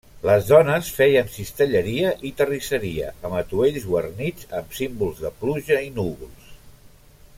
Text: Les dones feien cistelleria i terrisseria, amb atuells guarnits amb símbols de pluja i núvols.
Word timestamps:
Les 0.27 0.45
dones 0.51 0.87
feien 0.99 1.27
cistelleria 1.33 2.13
i 2.29 2.31
terrisseria, 2.39 3.11
amb 3.29 3.37
atuells 3.43 3.85
guarnits 3.91 4.49
amb 4.61 4.75
símbols 4.79 5.21
de 5.27 5.33
pluja 5.45 5.79
i 5.91 5.93
núvols. 6.01 6.49